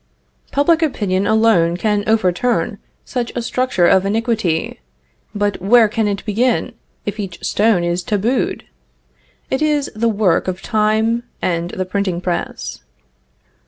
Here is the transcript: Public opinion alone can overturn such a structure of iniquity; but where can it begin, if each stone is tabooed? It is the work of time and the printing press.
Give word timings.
Public 0.51 0.81
opinion 0.81 1.27
alone 1.27 1.77
can 1.77 2.03
overturn 2.07 2.79
such 3.05 3.31
a 3.35 3.41
structure 3.43 3.85
of 3.85 4.03
iniquity; 4.03 4.79
but 5.35 5.61
where 5.61 5.87
can 5.87 6.07
it 6.07 6.25
begin, 6.25 6.73
if 7.05 7.19
each 7.19 7.43
stone 7.45 7.83
is 7.83 8.01
tabooed? 8.01 8.63
It 9.51 9.61
is 9.61 9.91
the 9.93 10.09
work 10.09 10.47
of 10.47 10.63
time 10.63 11.21
and 11.39 11.69
the 11.69 11.85
printing 11.85 12.19
press. 12.19 12.81